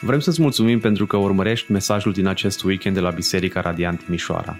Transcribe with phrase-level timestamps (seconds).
[0.00, 4.56] Vrem să-ți mulțumim pentru că urmărești mesajul din acest weekend de la Biserica Radiant Timișoara.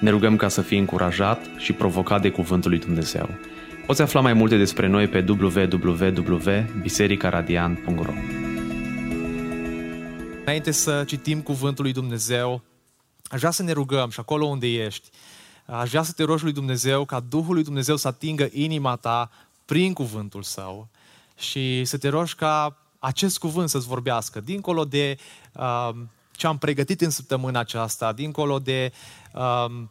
[0.00, 3.28] Ne rugăm ca să fii încurajat și provocat de Cuvântul lui Dumnezeu.
[3.86, 8.12] Poți afla mai multe despre noi pe www.bisericaradiant.ro
[10.40, 12.62] Înainte să citim Cuvântul lui Dumnezeu,
[13.24, 15.08] aș vrea să ne rugăm și acolo unde ești,
[15.66, 19.30] aș vrea să te rogi lui Dumnezeu ca Duhul lui Dumnezeu să atingă inima ta
[19.64, 20.88] prin Cuvântul Său
[21.38, 25.18] și să te rogi ca acest cuvânt să-ți vorbească, dincolo de
[25.52, 25.90] uh,
[26.32, 28.92] ce am pregătit în săptămâna aceasta, dincolo de
[29.32, 29.82] uh,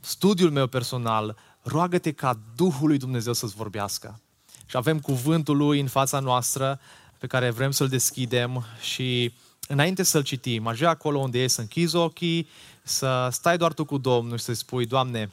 [0.00, 4.20] studiul meu personal, roagă-te ca Duhul lui Dumnezeu să-ți vorbească.
[4.66, 6.80] Și avem cuvântul lui în fața noastră
[7.18, 9.32] pe care vrem să-l deschidem și
[9.68, 12.48] înainte să-l citim, aș vrea acolo unde e să închizi ochii,
[12.82, 15.28] să stai doar tu cu Domnul și să-i spui, Doamne,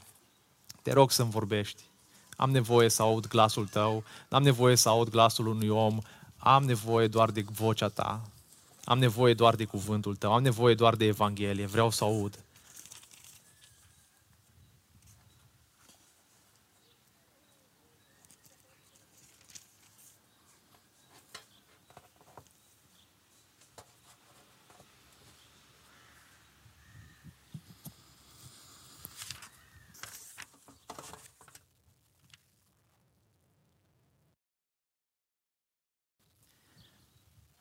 [0.81, 1.83] te rog să-mi vorbești.
[2.35, 5.97] Am nevoie să aud glasul tău, am nevoie să aud glasul unui om,
[6.39, 8.21] am nevoie doar de vocea ta,
[8.83, 12.39] am nevoie doar de cuvântul tău, am nevoie doar de Evanghelie, vreau să aud.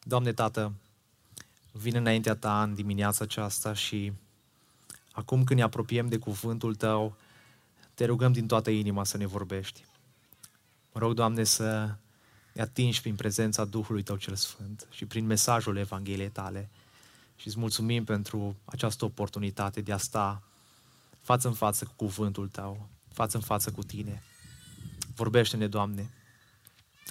[0.08, 0.72] Doamne Tată,
[1.72, 4.12] vin înaintea Ta în dimineața aceasta și
[5.12, 7.16] acum când ne apropiem de cuvântul Tău,
[7.94, 9.84] te rugăm din toată inima să ne vorbești.
[10.92, 11.94] Mă rog, Doamne, să
[12.52, 16.68] ne atingi prin prezența Duhului Tău cel Sfânt și prin mesajul Evangheliei Tale.
[17.36, 20.42] Și îți mulțumim pentru această oportunitate de a sta
[21.20, 24.22] față în față cu cuvântul Tău, față în față cu Tine.
[25.14, 26.10] Vorbește-ne, Doamne,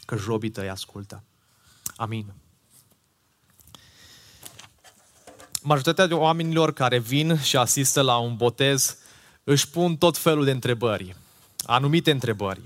[0.06, 1.24] că jobii Tăi ascultă.
[1.96, 2.34] Amin.
[5.68, 8.98] Majoritatea oamenilor care vin și asistă la un botez
[9.44, 11.16] își pun tot felul de întrebări,
[11.66, 12.62] anumite întrebări.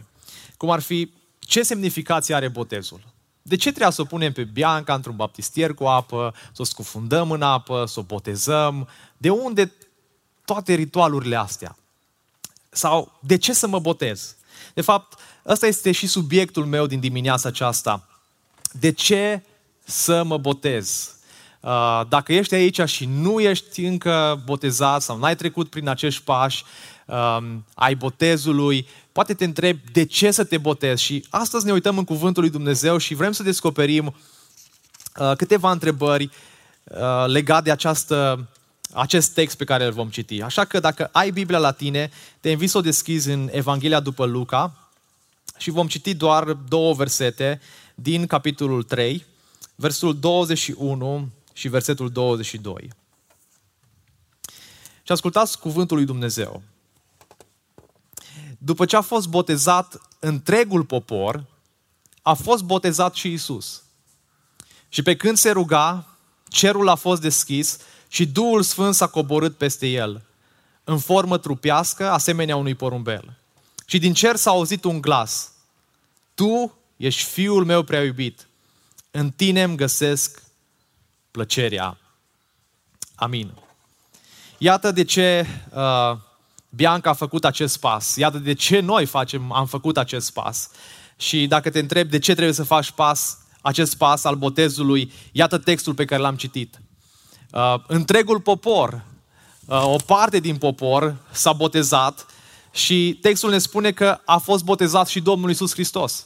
[0.58, 3.02] Cum ar fi, ce semnificație are botezul?
[3.42, 7.32] De ce trebuie să o punem pe Bianca într-un baptistier cu apă, să o scufundăm
[7.32, 8.88] în apă, să o botezăm?
[9.18, 9.74] De unde
[10.46, 11.78] toate ritualurile astea?
[12.70, 14.36] Sau de ce să mă botez?
[14.74, 18.08] De fapt, ăsta este și subiectul meu din dimineața aceasta.
[18.72, 19.44] De ce
[19.84, 21.16] să mă botez?
[21.62, 26.64] Uh, dacă ești aici și nu ești încă botezat sau n-ai trecut prin acești pași,
[27.06, 31.04] um, ai botezului, poate te întrebi de ce să te botezi.
[31.04, 34.06] Și astăzi ne uităm în Cuvântul lui Dumnezeu și vrem să descoperim
[35.20, 36.30] uh, câteva întrebări
[36.84, 38.48] uh, legate de această,
[38.94, 40.42] acest text pe care îl vom citi.
[40.42, 44.26] Așa că dacă ai Biblia la tine, te invit să o deschizi în Evanghelia după
[44.26, 44.90] Luca
[45.58, 47.62] și vom citi doar două versete
[47.96, 49.26] din capitolul 3,
[49.76, 52.90] versul 21 și versetul 22.
[55.04, 56.62] Și ascultați cuvântul lui Dumnezeu.
[58.58, 61.46] După ce a fost botezat întregul popor,
[62.22, 63.84] a fost botezat și Isus.
[64.90, 66.06] Și pe când se ruga,
[66.48, 70.26] cerul a fost deschis și Duhul Sfânt s-a coborât peste el,
[70.84, 73.38] în formă trupească, asemenea unui porumbel.
[73.86, 75.52] Și din cer s-a auzit un glas.
[76.34, 78.48] Tu ești fiul meu prea iubit.
[79.12, 80.44] În tine îmi găsesc
[81.32, 81.98] plăcerea.
[83.16, 83.54] Amin.
[84.58, 86.18] Iată de ce uh,
[86.70, 88.16] Bianca a făcut acest pas.
[88.16, 90.70] Iată de ce noi facem, am făcut acest pas.
[91.18, 95.58] Și dacă te întreb de ce trebuie să faci pas, acest pas al botezului, iată
[95.58, 96.82] textul pe care l-am citit.
[97.52, 99.04] Uh, întregul popor,
[99.66, 102.26] uh, o parte din popor s-a botezat
[102.72, 106.26] și textul ne spune că a fost botezat și Domnul Isus Hristos.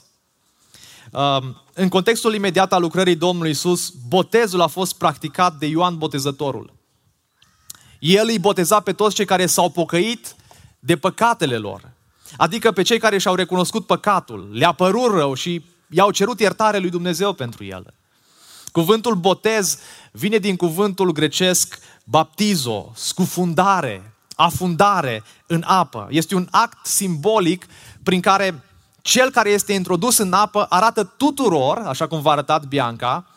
[1.11, 6.73] Um, în contextul imediat al lucrării Domnului Isus, botezul a fost practicat de Ioan Botezătorul.
[7.99, 10.35] El îi boteza pe toți cei care s-au pocăit
[10.79, 11.91] de păcatele lor.
[12.37, 16.89] Adică pe cei care și-au recunoscut păcatul, le-a părut rău și i-au cerut iertare lui
[16.89, 17.93] Dumnezeu pentru el.
[18.71, 19.77] Cuvântul botez
[20.11, 26.07] vine din cuvântul grecesc baptizo, scufundare, afundare în apă.
[26.09, 27.65] Este un act simbolic
[28.03, 28.63] prin care
[29.05, 33.27] cel care este introdus în apă arată tuturor, așa cum v-a arătat Bianca,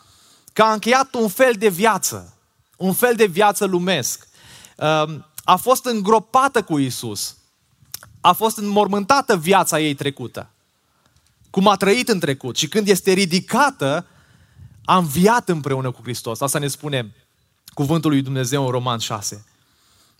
[0.53, 2.33] că a încheiat un fel de viață,
[2.77, 4.27] un fel de viață lumesc.
[4.77, 7.35] Ehm, a fost îngropată cu Isus,
[8.21, 10.49] a fost înmormântată viața ei trecută,
[11.49, 14.05] cum a trăit în trecut și când este ridicată,
[14.85, 16.41] a înviat împreună cu Hristos.
[16.41, 17.15] Asta ne spune
[17.73, 19.45] cuvântul lui Dumnezeu în Roman 6.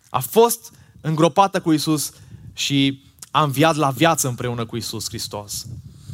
[0.09, 2.11] A fost îngropată cu Isus
[2.53, 3.08] și
[3.39, 5.65] a înviat la viață împreună cu Isus Hristos.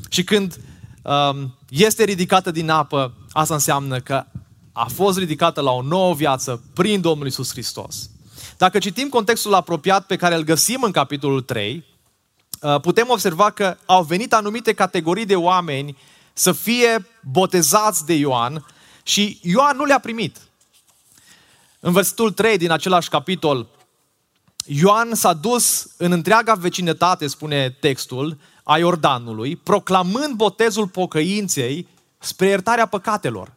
[0.09, 0.59] Și când
[1.01, 4.25] um, este ridicată din apă, asta înseamnă că
[4.71, 8.09] a fost ridicată la o nouă viață prin Domnul Isus Hristos.
[8.57, 11.83] Dacă citim contextul apropiat pe care îl găsim în capitolul 3,
[12.61, 15.97] uh, putem observa că au venit anumite categorii de oameni
[16.33, 18.65] să fie botezați de Ioan
[19.03, 20.37] și Ioan nu le-a primit.
[21.79, 23.67] În versetul 3 din același capitol,
[24.65, 31.87] Ioan s-a dus în întreaga vecinătate, spune textul, a Iordanului, proclamând botezul pocăinței
[32.19, 33.53] spre iertarea păcatelor.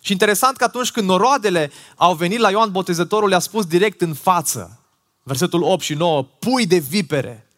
[0.00, 4.14] Și interesant că atunci când noroadele au venit la Ioan Botezătorul, le-a spus direct în
[4.14, 4.80] față,
[5.22, 7.48] versetul 8 și 9, pui de vipere,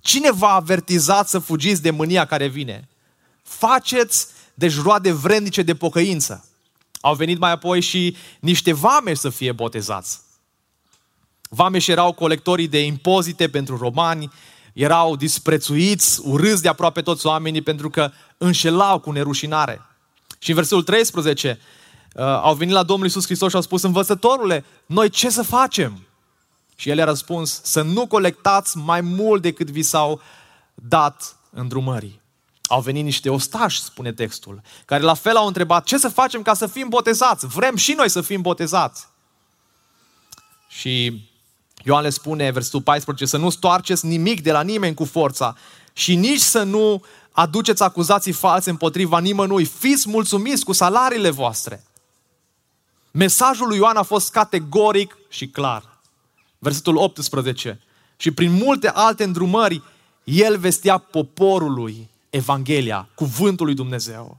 [0.00, 2.88] cine v-a avertizat să fugiți de mânia care vine?
[3.42, 6.48] Faceți deci roade vrednice de pocăință.
[7.00, 10.20] Au venit mai apoi și niște vame să fie botezați.
[11.48, 14.30] Vameși erau colectorii de impozite pentru romani,
[14.72, 19.80] erau disprețuiți, urâți de aproape toți oamenii pentru că înșelau cu nerușinare.
[20.38, 21.58] Și în versetul 13
[22.14, 26.06] uh, au venit la Domnul Isus Hristos și au spus, învățătorule, noi ce să facem?
[26.76, 30.20] Și el a răspuns, să nu colectați mai mult decât vi s-au
[30.74, 32.20] dat îndrumării.
[32.62, 36.54] Au venit niște ostași, spune textul, care la fel au întrebat, ce să facem ca
[36.54, 37.46] să fim botezați?
[37.46, 39.06] Vrem și noi să fim botezați.
[40.68, 41.24] Și
[41.86, 45.56] Ioan le spune, versetul 14, să nu stoarceți nimic de la nimeni cu forța
[45.92, 47.02] și nici să nu
[47.32, 49.64] aduceți acuzații false împotriva nimănui.
[49.64, 51.84] Fiți mulțumiți cu salariile voastre.
[53.10, 55.98] Mesajul lui Ioan a fost categoric și clar.
[56.58, 57.80] Versetul 18.
[58.16, 59.82] Și prin multe alte îndrumări,
[60.24, 64.38] el vestea poporului Evanghelia, cuvântul lui Dumnezeu.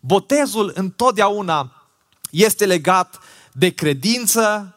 [0.00, 1.88] Botezul întotdeauna
[2.30, 3.18] este legat
[3.52, 4.74] de credință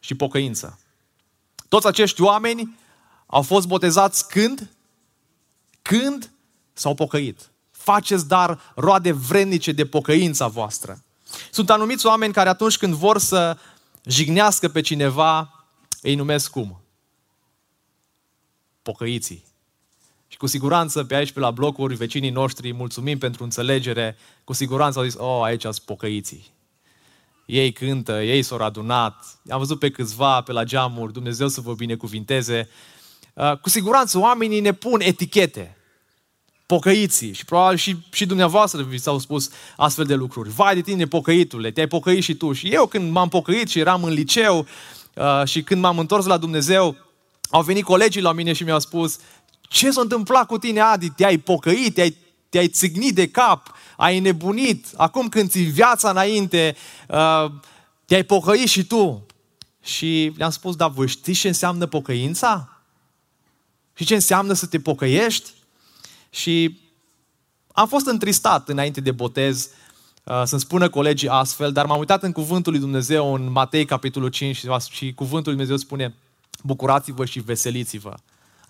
[0.00, 0.78] și pocăință.
[1.70, 2.78] Toți acești oameni
[3.26, 4.70] au fost botezați când?
[5.82, 6.30] Când
[6.72, 7.50] s-au pocăit.
[7.70, 11.02] Faceți dar roade vrednice de pocăința voastră.
[11.50, 13.58] Sunt anumiți oameni care atunci când vor să
[14.04, 15.64] jignească pe cineva,
[16.02, 16.80] îi numesc cum?
[18.82, 19.44] Pocăiții.
[20.28, 24.98] Și cu siguranță pe aici, pe la blocuri, vecinii noștri, mulțumim pentru înțelegere, cu siguranță
[24.98, 26.52] au zis, oh, aici sunt pocăiții
[27.50, 31.74] ei cântă, ei s-au adunat, am văzut pe câțiva pe la geamuri, Dumnezeu să vă
[31.74, 32.68] binecuvinteze.
[33.34, 35.76] Uh, cu siguranță oamenii ne pun etichete,
[36.66, 40.50] pocăiții și probabil și, și dumneavoastră vi s-au spus astfel de lucruri.
[40.50, 42.52] Vai de tine, pocăitule, te-ai pocăit și tu.
[42.52, 44.66] Și eu când m-am pocăit și eram în liceu
[45.14, 46.96] uh, și când m-am întors la Dumnezeu,
[47.50, 49.18] au venit colegii la mine și mi-au spus
[49.60, 51.10] ce s-a întâmplat cu tine, Adi?
[51.10, 51.94] Te-ai pocăit?
[51.94, 52.16] Te-ai,
[52.50, 53.74] te-ai țignit de cap?
[54.00, 56.76] ai nebunit, acum când ți viața înainte,
[57.08, 57.50] uh,
[58.04, 59.26] te-ai pocăit și tu.
[59.82, 62.82] Și le-am spus, da, voi știți ce înseamnă pocăința?
[63.94, 65.50] Și ce înseamnă să te pocăiești?
[66.30, 66.80] Și
[67.72, 69.68] am fost întristat înainte de botez
[70.24, 74.28] uh, să-mi spună colegii astfel, dar m-am uitat în cuvântul lui Dumnezeu în Matei, capitolul
[74.28, 74.56] 5
[74.90, 76.14] și cuvântul lui Dumnezeu spune
[76.62, 78.14] bucurați-vă și veseliți-vă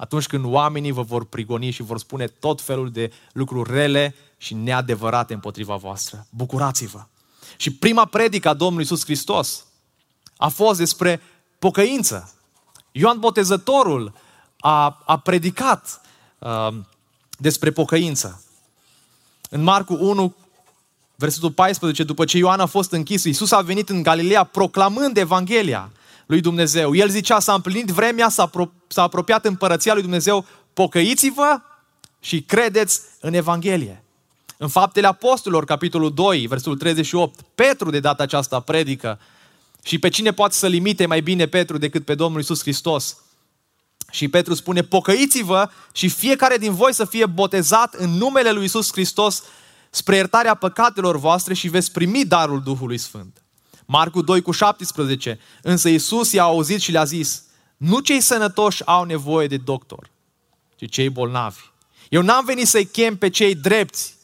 [0.00, 4.54] atunci când oamenii vă vor prigoni și vor spune tot felul de lucruri rele și
[4.54, 6.26] neadevărate împotriva voastră.
[6.30, 7.04] Bucurați-vă!
[7.56, 9.64] Și prima predică a Domnului Iisus Hristos
[10.36, 11.20] a fost despre
[11.58, 12.34] pocăință.
[12.92, 14.12] Ioan Botezătorul
[14.60, 16.00] a, a predicat
[16.38, 16.68] uh,
[17.38, 18.44] despre pocăință.
[19.50, 20.34] În Marcu 1,
[21.14, 25.90] versetul 14, după ce Ioan a fost închis, Iisus a venit în Galileea proclamând Evanghelia
[26.30, 26.94] lui Dumnezeu.
[26.94, 31.60] El zicea, s-a împlinit vremea, s-a, apro- s-a apropiat împărăția lui Dumnezeu, pocăiți-vă
[32.20, 34.04] și credeți în Evanghelie.
[34.56, 39.18] În Faptele Apostolilor, capitolul 2, versetul 38, Petru de data aceasta predică
[39.82, 43.16] și pe cine poate să limite mai bine Petru decât pe Domnul Isus Hristos.
[44.10, 48.92] Și Petru spune, pocăiți-vă și fiecare din voi să fie botezat în numele lui Isus
[48.92, 49.42] Hristos
[49.90, 53.42] spre iertarea păcatelor voastre și veți primi darul Duhului Sfânt.
[53.92, 55.38] Marcu 2 cu 17.
[55.62, 57.44] Însă Iisus i-a auzit și le-a zis,
[57.76, 60.10] nu cei sănătoși au nevoie de doctor,
[60.76, 61.60] ci cei bolnavi.
[62.08, 64.16] Eu n-am venit să-i chem pe cei drepți,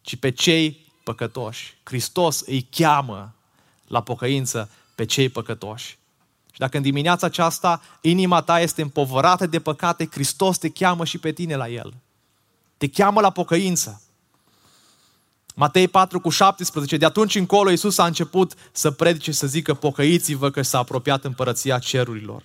[0.00, 1.76] ci pe cei păcătoși.
[1.82, 3.34] Hristos îi cheamă
[3.86, 5.98] la pocăință pe cei păcătoși.
[6.52, 11.18] Și dacă în dimineața aceasta inima ta este împovărată de păcate, Hristos te cheamă și
[11.18, 11.94] pe tine la El.
[12.76, 14.00] Te cheamă la pocăință.
[15.58, 20.50] Matei 4 cu 17, de atunci încolo Iisus a început să predice să zică pocăiți-vă
[20.50, 22.42] că s-a apropiat împărăția cerurilor.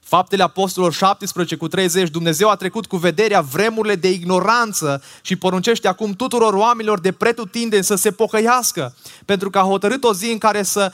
[0.00, 5.88] Faptele Apostolilor 17 cu 30, Dumnezeu a trecut cu vederea vremurile de ignoranță și poruncește
[5.88, 10.38] acum tuturor oamenilor de pretutindeni să se pocăiască, pentru că a hotărât o zi în
[10.38, 10.92] care să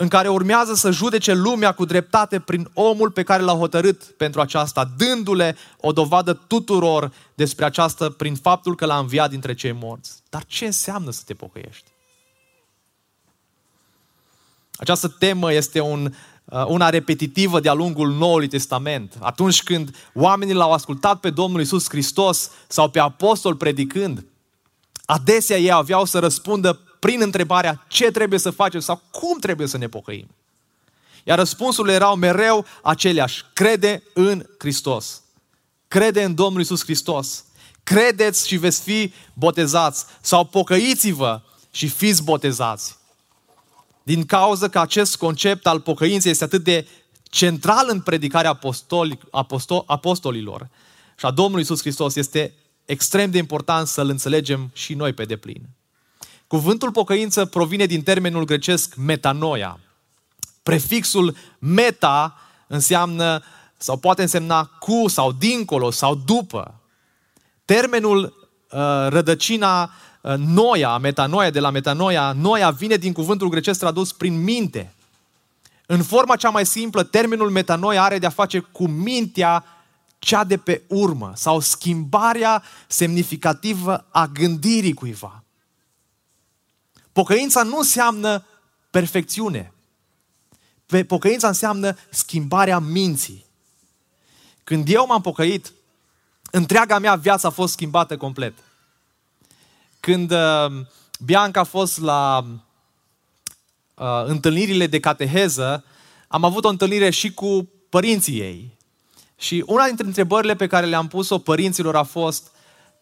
[0.00, 4.40] în care urmează să judece lumea cu dreptate prin omul pe care l-a hotărât pentru
[4.40, 10.22] aceasta, dându-le o dovadă tuturor despre aceasta prin faptul că l-a înviat dintre cei morți.
[10.28, 11.90] Dar ce înseamnă să te pocăiești?
[14.76, 16.14] Această temă este un,
[16.44, 19.16] uh, una repetitivă de-a lungul Noului Testament.
[19.20, 24.24] Atunci când oamenii l-au ascultat pe Domnul Isus Hristos sau pe apostol predicând,
[25.04, 29.78] adesea ei aveau să răspundă prin întrebarea ce trebuie să facem sau cum trebuie să
[29.78, 30.28] ne pocăim.
[31.24, 33.44] Iar răspunsurile erau mereu aceleași.
[33.52, 35.22] Crede în Hristos.
[35.88, 37.44] Crede în Domnul Isus Hristos.
[37.82, 40.04] Credeți și veți fi botezați.
[40.20, 41.40] Sau pocăiți-vă
[41.70, 42.96] și fiți botezați.
[44.02, 46.86] Din cauza că acest concept al pocăinței este atât de
[47.22, 50.68] central în predicarea apostoli, apostol, apostolilor
[51.18, 55.68] și a Domnului Isus Hristos, este extrem de important să-l înțelegem și noi pe deplin.
[56.48, 59.80] Cuvântul pocăință provine din termenul grecesc metanoia.
[60.62, 62.36] Prefixul meta
[62.66, 63.42] înseamnă
[63.76, 66.80] sau poate însemna cu sau dincolo sau după.
[67.64, 68.78] Termenul uh,
[69.08, 74.94] rădăcina uh, noia, metanoia, de la metanoia, noia vine din cuvântul grecesc tradus prin minte.
[75.86, 79.64] În forma cea mai simplă, termenul metanoia are de-a face cu mintea
[80.18, 85.42] cea de pe urmă sau schimbarea semnificativă a gândirii cuiva.
[87.18, 88.44] Pocăința nu înseamnă
[88.90, 89.72] perfecțiune.
[91.06, 93.44] Pocăința înseamnă schimbarea minții.
[94.64, 95.72] Când eu m-am pocăit,
[96.50, 98.54] întreaga mea viață a fost schimbată complet.
[100.00, 100.66] Când uh,
[101.24, 102.46] Bianca a fost la
[103.94, 105.84] uh, întâlnirile de cateheză,
[106.28, 108.76] am avut o întâlnire și cu părinții ei.
[109.38, 112.50] Și una dintre întrebările pe care le-am pus-o părinților a fost,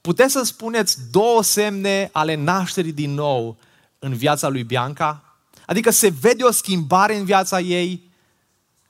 [0.01, 3.59] puteți să spuneți două semne ale nașterii din nou
[4.07, 5.37] în viața lui Bianca?
[5.67, 8.11] Adică se vede o schimbare în viața ei,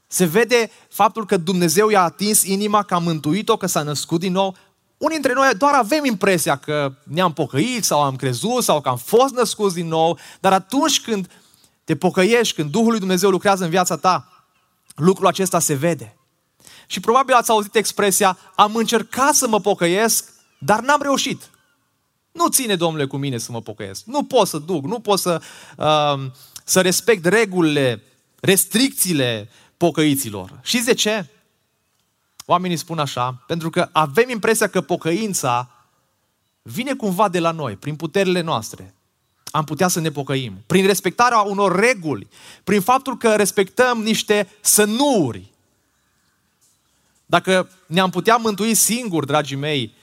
[0.07, 4.33] se vede faptul că Dumnezeu i-a atins inima, că a mântuit-o, că s-a născut din
[4.33, 4.57] nou.
[4.99, 8.97] Unii dintre noi doar avem impresia că ne-am pocăit sau am crezut sau că am
[8.97, 11.31] fost născuți din nou, dar atunci când
[11.85, 14.45] te pocăiești, când Duhul lui Dumnezeu lucrează în viața ta,
[14.95, 16.17] lucrul acesta se vede.
[16.87, 21.51] Și probabil ați auzit expresia, am încercat să mă pocăiesc, dar n-am reușit.
[22.37, 24.05] Nu ține, domnule, cu mine să mă pocăiesc.
[24.05, 25.43] Nu pot să duc, nu pot să,
[25.77, 26.31] uh,
[26.65, 28.03] să respect regulile,
[28.41, 30.61] restricțiile pocăiților.
[30.63, 31.27] Și de ce?
[32.47, 35.71] Oamenii spun așa, pentru că avem impresia că pocăința
[36.63, 38.95] vine cumva de la noi, prin puterile noastre.
[39.51, 40.63] Am putea să ne pocăim.
[40.67, 42.29] Prin respectarea unor reguli,
[42.65, 45.53] prin faptul că respectăm niște sănuri.
[47.27, 49.95] Dacă ne-am putea mântui singuri, dragii mei,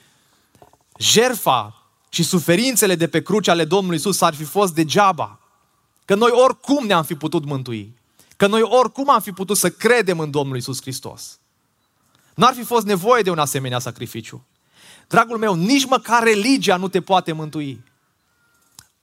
[0.98, 1.83] jerfa
[2.14, 5.38] și suferințele de pe cruce ale Domnului Isus ar fi fost degeaba.
[6.04, 7.96] Că noi oricum ne-am fi putut mântui.
[8.36, 11.38] Că noi oricum am fi putut să credem în Domnul Isus Hristos.
[12.34, 14.44] N-ar fi fost nevoie de un asemenea sacrificiu.
[15.08, 17.84] Dragul meu, nici măcar religia nu te poate mântui.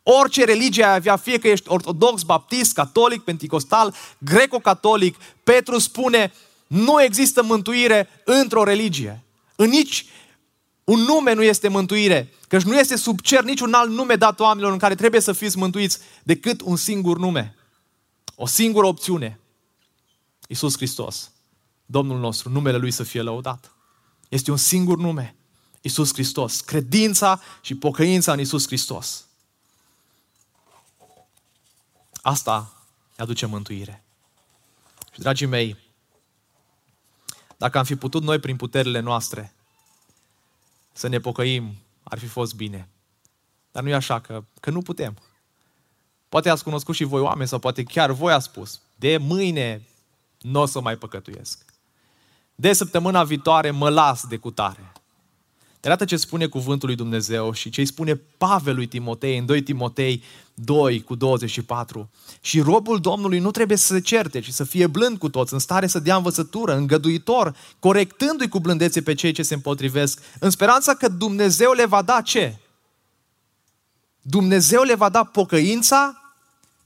[0.04, 6.34] Orice religie ai avea, fie că ești ortodox, baptist, catolic, penticostal, greco-catolic, Petru spune,
[6.68, 9.24] nu există mântuire într-o religie.
[9.56, 10.06] În nici
[10.92, 14.72] un nume nu este mântuire, căci nu este sub cer niciun alt nume dat oamenilor
[14.72, 17.56] în care trebuie să fiți mântuiți decât un singur nume.
[18.36, 19.40] O singură opțiune.
[20.48, 21.32] Iisus Hristos.
[21.86, 23.72] Domnul nostru, numele Lui să fie lăudat.
[24.30, 25.36] Este un singur nume.
[25.82, 26.62] Iisus Hristos.
[26.62, 29.26] Credința și pocăința în Iisus Hristos.
[32.22, 32.84] Asta
[33.18, 34.04] ne aduce mântuire.
[35.14, 35.78] Și dragii mei,
[37.58, 39.54] dacă am fi putut noi prin puterile noastre
[40.92, 42.90] să ne pocăim, ar fi fost bine.
[43.72, 45.18] Dar nu e așa, că, că nu putem.
[46.30, 49.88] Poate ați cunoscut și voi oameni sau poate chiar voi ați spus, de mâine
[50.42, 51.66] nu o să mai păcătuiesc.
[52.56, 54.91] De săptămâna viitoare mă las de cutare.
[55.82, 59.46] De Iată ce spune cuvântul lui Dumnezeu și ce îi spune Pavel lui Timotei în
[59.46, 60.24] 2 Timotei
[60.54, 62.10] 2 cu 24.
[62.42, 65.60] Și robul Domnului nu trebuie să se certe, ci să fie blând cu toți, în
[65.60, 70.94] stare să dea învățătură, îngăduitor, corectându-i cu blândețe pe cei ce se împotrivesc, în speranța
[70.94, 72.58] că Dumnezeu le va da ce?
[74.22, 76.34] Dumnezeu le va da pocăința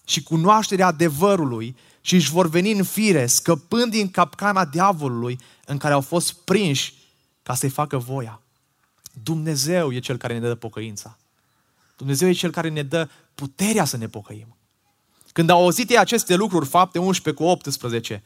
[0.05, 5.93] și cunoașterea adevărului și își vor veni în fire, scăpând din capcana diavolului în care
[5.93, 6.93] au fost prinși
[7.43, 8.39] ca să-i facă voia.
[9.23, 11.17] Dumnezeu e Cel care ne dă pocăința.
[11.97, 14.55] Dumnezeu e Cel care ne dă puterea să ne pocăim.
[15.33, 18.23] Când au auzit ei aceste lucruri, fapte 11 cu 18,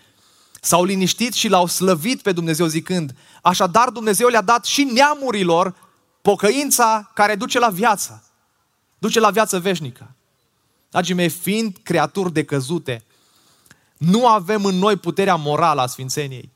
[0.62, 5.76] s-au liniștit și l-au slăvit pe Dumnezeu zicând, așadar Dumnezeu le-a dat și neamurilor
[6.22, 8.24] pocăința care duce la viață.
[8.98, 10.16] Duce la viață veșnică.
[10.90, 13.04] Dragii mei, fiind creaturi decăzute,
[13.98, 16.52] nu avem în noi puterea morală a Sfințeniei.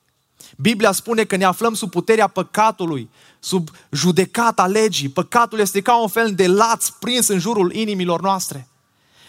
[0.57, 5.09] Biblia spune că ne aflăm sub puterea păcatului, sub judecata legii.
[5.09, 8.67] Păcatul este ca un fel de laț prins în jurul inimilor noastre.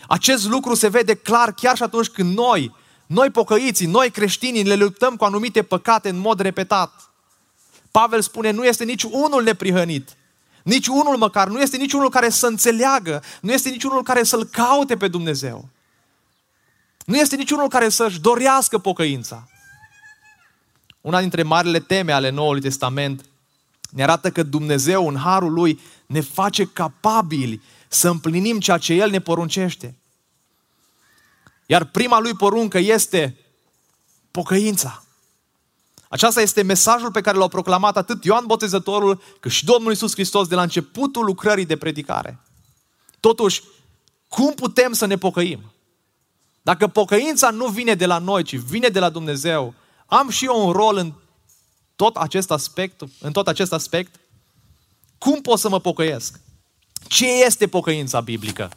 [0.09, 2.75] Acest lucru se vede clar chiar și atunci când noi,
[3.07, 7.11] noi pocăiții, noi creștinii, le luptăm cu anumite păcate în mod repetat.
[7.91, 10.17] Pavel spune, nu este nici unul neprihănit.
[10.63, 14.23] Nici unul măcar, nu este nici unul care să înțeleagă, nu este nici unul care
[14.23, 15.69] să-L caute pe Dumnezeu.
[17.05, 19.49] Nu este nici unul care să-și dorească pocăința.
[21.05, 23.25] Una dintre marile teme ale Noului Testament
[23.91, 29.11] ne arată că Dumnezeu, în harul Lui, ne face capabili să împlinim ceea ce El
[29.11, 29.95] ne poruncește.
[31.67, 33.37] Iar prima Lui poruncă este
[34.31, 35.05] pocăința.
[36.09, 40.49] Aceasta este mesajul pe care l-au proclamat atât Ioan Botezătorul, cât și Domnul Isus Hristos
[40.49, 42.39] de la începutul lucrării de predicare.
[43.21, 43.63] Totuși,
[44.29, 45.73] cum putem să ne pocăim?
[46.63, 49.75] Dacă pocăința nu vine de la noi, ci vine de la Dumnezeu,
[50.07, 51.13] am și eu un rol în
[51.97, 54.21] tot acest aspect, în tot acest aspect?
[55.19, 56.41] Cum pot să mă pocăiesc?
[57.09, 58.71] Ce este pocăința biblică?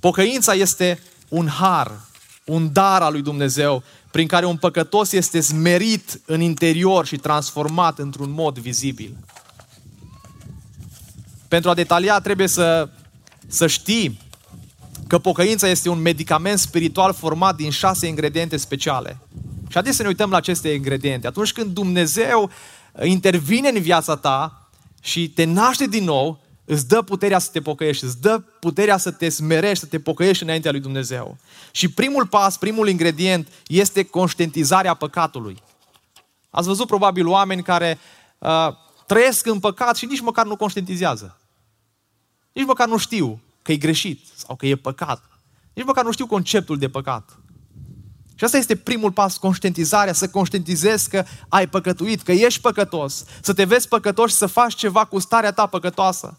[0.00, 2.00] Pocăința este un har,
[2.44, 7.98] un dar al lui Dumnezeu, prin care un păcătos este smerit în interior și transformat
[7.98, 9.16] într-un mod vizibil.
[11.48, 12.88] Pentru a detalia trebuie să,
[13.46, 14.20] să știi
[15.06, 19.18] că pocăința este un medicament spiritual format din șase ingrediente speciale.
[19.68, 21.26] Și adesea ne uităm la aceste ingrediente.
[21.26, 22.50] Atunci când Dumnezeu
[23.02, 24.68] intervine în viața ta
[25.02, 29.10] și te naște din nou, îți dă puterea să te pocăiești, îți dă puterea să
[29.10, 31.36] te smerești, să te pocăiești înaintea lui Dumnezeu.
[31.70, 35.62] Și primul pas, primul ingredient este conștientizarea păcatului.
[36.50, 37.98] Ați văzut probabil oameni care
[38.38, 38.68] uh,
[39.06, 41.38] trăiesc în păcat și nici măcar nu conștientizează.
[42.52, 45.22] Nici măcar nu știu că e greșit sau că e păcat.
[45.72, 47.38] Nici măcar nu știu conceptul de păcat.
[48.34, 53.52] Și asta este primul pas, conștientizarea, să conștientizezi că ai păcătuit, că ești păcătos, să
[53.52, 56.38] te vezi păcătos și să faci ceva cu starea ta păcătoasă.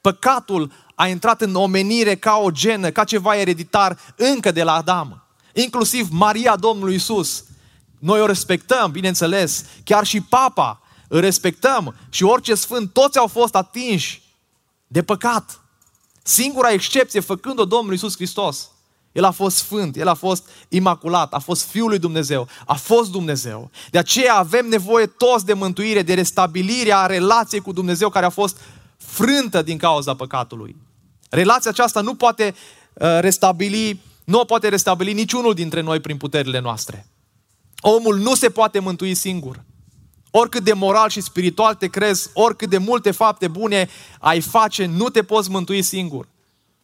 [0.00, 5.26] Păcatul a intrat în omenire ca o genă, ca ceva ereditar încă de la Adam.
[5.52, 7.44] Inclusiv Maria Domnului Isus.
[7.98, 13.54] Noi o respectăm, bineînțeles, chiar și Papa îl respectăm și orice sfânt, toți au fost
[13.54, 14.27] atinși
[14.88, 15.60] de păcat.
[16.22, 18.70] Singura excepție făcând-o Domnul Isus Hristos.
[19.12, 23.10] El a fost sfânt, El a fost imaculat, a fost Fiul lui Dumnezeu, a fost
[23.10, 23.70] Dumnezeu.
[23.90, 28.60] De aceea avem nevoie toți de mântuire, de restabilirea relației cu Dumnezeu care a fost
[28.96, 30.76] frântă din cauza păcatului.
[31.30, 32.54] Relația aceasta nu poate
[32.92, 37.06] uh, restabili, nu o poate restabili niciunul dintre noi prin puterile noastre.
[37.80, 39.64] Omul nu se poate mântui singur.
[40.30, 43.88] Oricât de moral și spiritual te crezi, oricât de multe fapte bune
[44.18, 46.28] ai face, nu te poți mântui singur.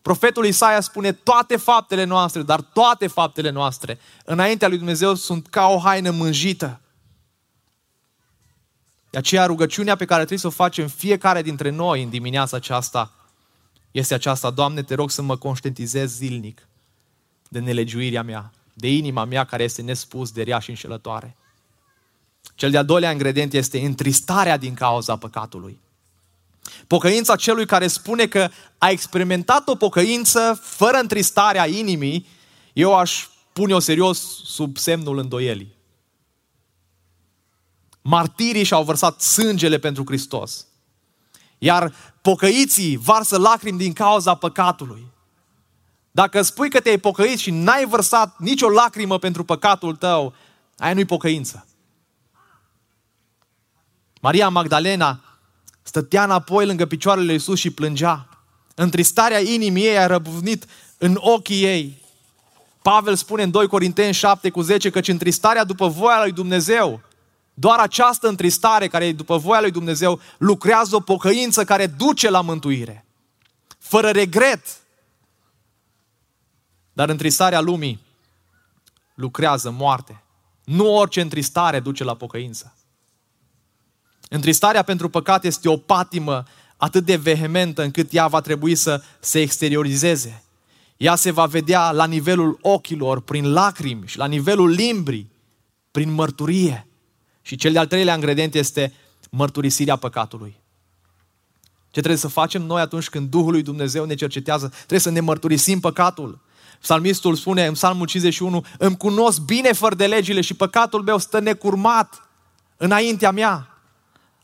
[0.02, 5.66] Profetul Isaia spune toate faptele noastre, dar toate faptele noastre înaintea lui Dumnezeu sunt ca
[5.66, 6.80] o haină mânjită.
[9.11, 13.12] De aceea rugăciunea pe care trebuie să o facem fiecare dintre noi în dimineața aceasta
[13.90, 14.50] este aceasta.
[14.50, 16.68] Doamne, te rog să mă conștientizez zilnic
[17.48, 21.37] de nelegiuirea mea, de inima mea care este nespus de rea și înșelătoare.
[22.54, 25.80] Cel de-al doilea ingredient este întristarea din cauza păcatului.
[26.87, 32.26] Pocăința celui care spune că a experimentat o pocăință fără întristarea inimii,
[32.72, 35.74] eu aș pune-o serios sub semnul îndoielii.
[38.02, 40.66] Martirii și-au vărsat sângele pentru Hristos.
[41.59, 45.07] Iar pocăiții varsă lacrimi din cauza păcatului.
[46.11, 50.35] Dacă spui că te-ai pocăit și n-ai vărsat nicio lacrimă pentru păcatul tău,
[50.76, 51.66] aia nu-i pocăință.
[54.24, 55.20] Maria Magdalena
[55.82, 58.28] stătea înapoi lângă picioarele lui Iisus și plângea.
[58.74, 60.66] Întristarea inimii ei a răbuvnit
[60.98, 62.02] în ochii ei.
[62.82, 67.00] Pavel spune în 2 Corinteni 7 cu 10 căci întristarea după voia lui Dumnezeu,
[67.54, 72.40] doar această întristare care e după voia lui Dumnezeu, lucrează o pocăință care duce la
[72.40, 73.06] mântuire.
[73.78, 74.66] Fără regret.
[76.92, 78.00] Dar întristarea lumii
[79.14, 80.22] lucrează moarte.
[80.64, 82.74] Nu orice întristare duce la pocăință.
[84.35, 86.42] Întristarea pentru păcat este o patimă
[86.77, 90.42] atât de vehementă încât ea va trebui să se exteriorizeze.
[90.97, 95.31] Ea se va vedea la nivelul ochilor, prin lacrimi și la nivelul limbrii,
[95.90, 96.87] prin mărturie.
[97.42, 98.92] Și cel de-al treilea ingredient este
[99.31, 100.57] mărturisirea păcatului.
[101.85, 104.68] Ce trebuie să facem noi atunci când Duhul lui Dumnezeu ne cercetează?
[104.68, 106.40] Trebuie să ne mărturisim păcatul.
[106.81, 111.40] Psalmistul spune în Psalmul 51, îmi cunosc bine fără de legile și păcatul meu stă
[111.40, 112.29] necurmat
[112.77, 113.68] înaintea mea.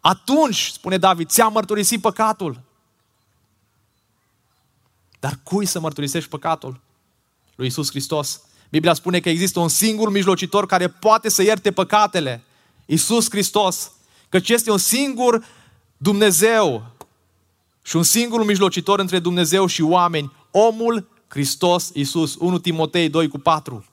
[0.00, 2.60] Atunci, spune David, ți-a mărturisit păcatul.
[5.20, 6.80] Dar cui să mărturisești păcatul?
[7.54, 8.40] Lui Isus Hristos.
[8.70, 12.42] Biblia spune că există un singur mijlocitor care poate să ierte păcatele.
[12.86, 13.92] Isus Hristos.
[14.28, 15.44] Căci este un singur
[15.96, 16.86] Dumnezeu
[17.82, 22.36] și un singur mijlocitor între Dumnezeu și oameni, omul Hristos Iisus.
[22.38, 23.84] 1 Timotei 2 cu 4.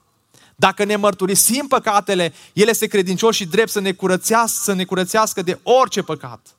[0.60, 5.42] Dacă ne mărturisim păcatele, El este credincios și drept să ne, curățească, să ne curățească
[5.42, 6.56] de orice păcat.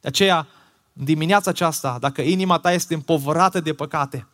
[0.00, 0.48] De aceea,
[0.92, 4.26] în dimineața aceasta, dacă inima ta este împovărată de păcate,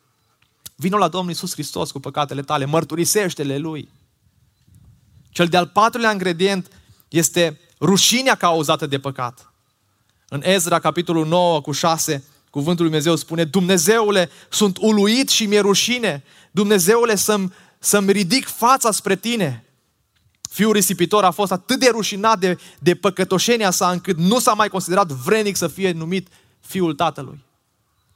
[0.76, 3.88] vină la Domnul Iisus Hristos cu păcatele tale, mărturisește-le Lui.
[5.31, 6.70] Cel de-al patrulea ingredient
[7.09, 9.52] este rușinea cauzată de păcat.
[10.28, 15.61] În Ezra, capitolul 9 cu 6, cuvântul Lui Dumnezeu spune, Dumnezeule, sunt uluit și mi-e
[15.61, 16.24] rușine.
[16.50, 17.52] Dumnezeule, să-mi,
[17.85, 19.64] să-mi ridic fața spre Tine.
[20.51, 24.68] Fiul risipitor a fost atât de rușinat de, de păcătoșenia sa, încât nu s-a mai
[24.68, 26.29] considerat vrenic să fie numit
[26.61, 27.45] fiul tatălui.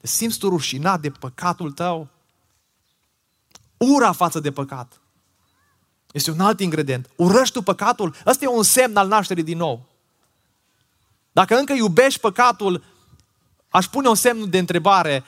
[0.00, 2.09] Te simți tu rușinat de păcatul tău?
[3.76, 5.00] Ura față de păcat.
[6.12, 7.11] Este un alt ingredient.
[7.16, 8.14] Urăști tu păcatul?
[8.26, 9.87] Ăsta e un semn al nașterii din nou.
[11.33, 12.85] Dacă încă iubești păcatul,
[13.68, 15.24] aș pune un semn de întrebare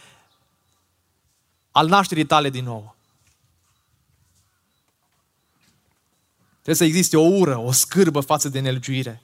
[1.71, 2.97] al nașterii tale din nou.
[6.69, 9.23] Trebuie să existe o ură, o scârbă față de nelegiuire.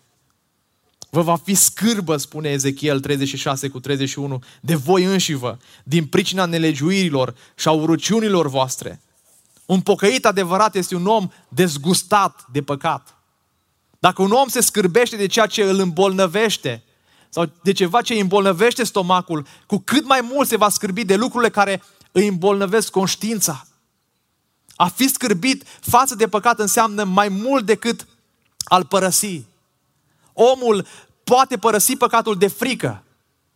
[1.11, 7.35] Vă va fi scârbă, spune Ezechiel 36 cu 31, de voi înșivă, din pricina nelegiuirilor
[7.57, 9.01] și a urăciunilor voastre.
[9.67, 13.17] Un pocăit adevărat este un om dezgustat de păcat.
[13.99, 16.83] Dacă un om se scârbește de ceea ce îl îmbolnăvește
[17.29, 21.17] sau de ceva ce îi îmbolnăvește stomacul, cu cât mai mult se va scârbi de
[21.17, 23.67] lucrurile care îi îmbolnăvesc conștiința.
[24.77, 28.07] A fi scârbit față de păcat înseamnă mai mult decât
[28.65, 29.43] al părăsi.
[30.33, 30.87] Omul
[31.25, 33.03] poate părăsi păcatul de frică.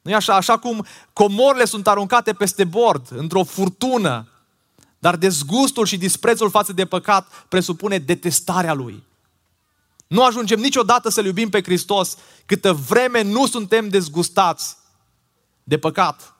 [0.02, 0.34] nu așa?
[0.34, 4.28] Așa cum comorile sunt aruncate peste bord, într-o furtună,
[4.98, 9.06] dar dezgustul și disprețul față de păcat presupune detestarea lui.
[10.06, 14.76] Nu ajungem niciodată să-L iubim pe Hristos câtă vreme nu suntem dezgustați
[15.64, 16.37] de păcat.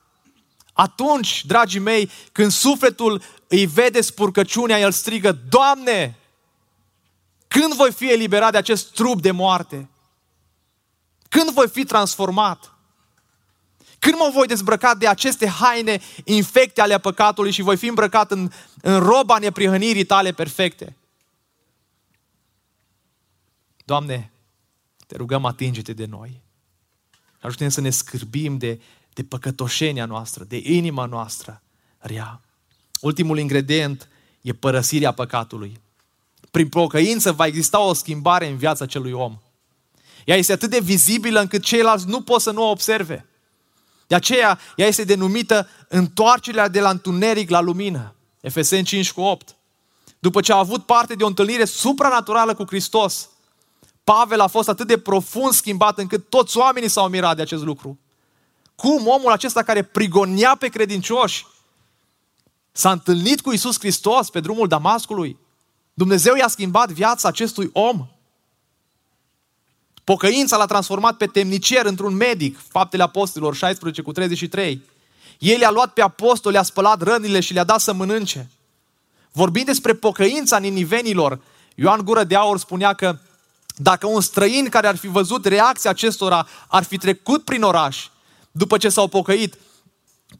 [0.79, 6.17] Atunci, dragii mei, când sufletul îi vede spurcăciunea, el strigă, Doamne,
[7.47, 9.89] când voi fi eliberat de acest trup de moarte?
[11.29, 12.73] Când voi fi transformat?
[13.99, 18.51] Când mă voi dezbrăca de aceste haine infecte ale păcatului și voi fi îmbrăcat în,
[18.81, 20.95] în roba neprihănirii tale perfecte?
[23.85, 24.31] Doamne,
[25.07, 26.41] te rugăm, atinge-te de noi.
[27.39, 28.79] Ajută-ne să ne scârbim de,
[29.19, 31.61] de păcătoșenia noastră, de inima noastră
[31.97, 32.41] rea.
[33.01, 34.09] Ultimul ingredient
[34.41, 35.81] e părăsirea păcatului.
[36.51, 39.37] Prin pocăință va exista o schimbare în viața celui om.
[40.25, 43.25] Ea este atât de vizibilă încât ceilalți nu pot să nu o observe.
[44.07, 48.15] De aceea, ea este denumită întoarcerea de la întuneric la lumină.
[48.41, 49.55] Efeseni 5 cu 8.
[50.19, 53.29] După ce a avut parte de o întâlnire supranaturală cu Hristos,
[54.03, 57.99] Pavel a fost atât de profund schimbat încât toți oamenii s-au mirat de acest lucru.
[58.79, 61.45] Cum omul acesta care prigonia pe credincioși
[62.71, 65.37] s-a întâlnit cu Isus Hristos pe drumul Damascului?
[65.93, 68.07] Dumnezeu i-a schimbat viața acestui om.
[70.03, 74.81] Pocăința l-a transformat pe temnicier într-un medic, faptele apostolilor 16 cu 33.
[75.39, 78.49] El i-a luat pe apostoli, le-a spălat rănile și le-a dat să mănânce.
[79.31, 81.39] Vorbind despre pocăința ninivenilor,
[81.75, 83.17] Ioan Gură de Aur spunea că
[83.75, 88.07] dacă un străin care ar fi văzut reacția acestora ar fi trecut prin oraș,
[88.51, 89.57] după ce s-au pocăit,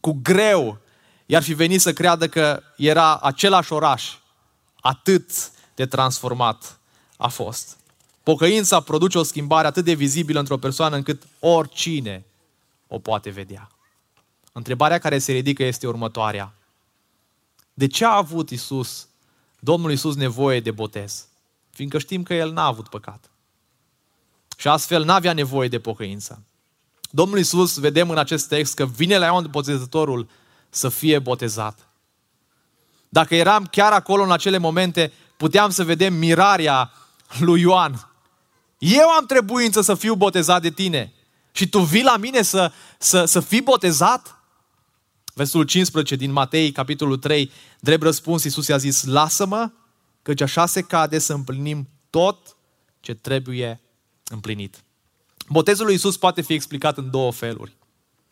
[0.00, 0.78] cu greu
[1.26, 4.14] i-ar fi venit să creadă că era același oraș.
[4.80, 6.78] Atât de transformat
[7.16, 7.76] a fost.
[8.22, 12.24] Pocăința produce o schimbare atât de vizibilă într-o persoană încât oricine
[12.86, 13.68] o poate vedea.
[14.52, 16.54] Întrebarea care se ridică este următoarea.
[17.74, 19.08] De ce a avut Isus,
[19.58, 21.26] Domnul Isus, nevoie de botez?
[21.70, 23.30] Fiindcă știm că El n-a avut păcat.
[24.56, 26.42] Și astfel n-avea nevoie de pocăință.
[27.10, 30.28] Domnul Isus, vedem în acest text că vine la Ioan Botezătorul
[30.70, 31.88] să fie botezat.
[33.08, 36.92] Dacă eram chiar acolo în acele momente, puteam să vedem mirarea
[37.38, 38.10] lui Ioan.
[38.78, 41.12] Eu am trebuință să fiu botezat de tine.
[41.52, 44.38] Și tu vii la mine să, să, să fii botezat?
[45.34, 49.70] Versul 15 din Matei, capitolul 3, drept răspuns, Iisus i-a zis, lasă-mă,
[50.22, 52.56] căci așa se cade să împlinim tot
[53.00, 53.80] ce trebuie
[54.28, 54.84] împlinit.
[55.52, 57.76] Botezul lui Iisus poate fi explicat în două feluri.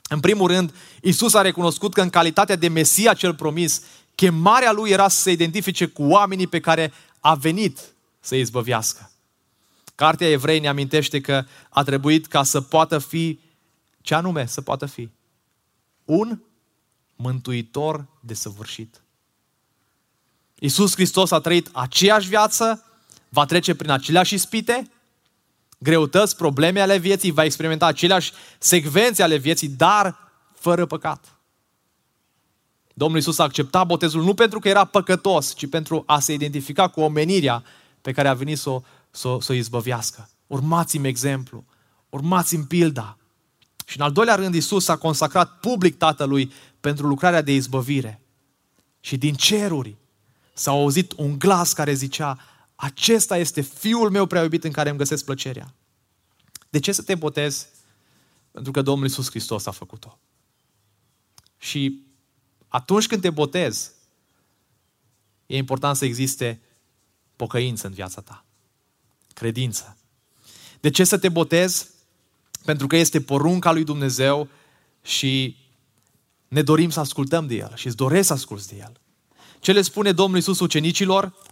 [0.09, 3.83] În primul rând, Iisus a recunoscut că în calitatea de Mesia cel promis,
[4.15, 9.11] chemarea lui era să se identifice cu oamenii pe care a venit să îi izbăvească.
[9.95, 13.41] Cartea Evrei ne amintește că a trebuit ca să poată fi,
[14.01, 15.09] ce anume să poată fi?
[16.05, 16.41] Un
[17.17, 19.03] mântuitor de săvârșit.
[20.59, 22.85] Iisus Hristos a trăit aceeași viață,
[23.29, 24.91] va trece prin aceleași ispite,
[25.79, 30.17] greutăți, probleme ale vieții, va experimenta aceleași secvențe ale vieții, dar
[30.55, 31.39] fără păcat.
[32.95, 36.89] Domnul Isus a acceptat botezul nu pentru că era păcătos, ci pentru a se identifica
[36.89, 37.63] cu omenirea
[38.01, 40.29] pe care a venit să o, să, să o izbăvească.
[40.47, 41.65] Urmați-mi exemplu,
[42.09, 43.17] urmați-mi pilda.
[43.87, 48.21] Și în al doilea rând, Isus a consacrat public Tatălui pentru lucrarea de izbăvire.
[49.01, 49.97] Și din ceruri
[50.53, 52.39] s-a auzit un glas care zicea,
[52.81, 55.75] acesta este Fiul meu prea iubit în care îmi găsesc plăcerea.
[56.69, 57.67] De ce să te botezi?
[58.51, 60.19] Pentru că Domnul Isus Hristos a făcut-o.
[61.57, 62.03] Și
[62.69, 63.91] atunci când te botezi,
[65.47, 66.61] e important să existe
[67.37, 68.45] pocăință în viața ta.
[69.35, 69.97] Credință.
[70.81, 71.89] De ce să te botezi?
[72.65, 74.49] Pentru că este porunca lui Dumnezeu
[75.03, 75.57] și
[76.49, 79.01] ne dorim să ascultăm de El și îți doresc să asculți de El.
[79.61, 81.47] Ce le spune Domnul Iisus ucenicilor